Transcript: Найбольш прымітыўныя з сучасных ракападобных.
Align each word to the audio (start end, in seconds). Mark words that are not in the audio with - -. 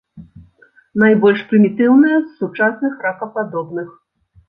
Найбольш 1.03 1.45
прымітыўныя 1.53 2.17
з 2.25 2.35
сучасных 2.43 2.93
ракападобных. 3.09 3.89